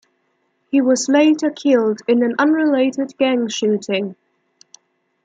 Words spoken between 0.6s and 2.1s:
He was later killed